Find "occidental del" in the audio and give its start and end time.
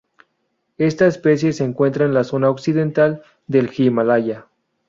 2.49-3.69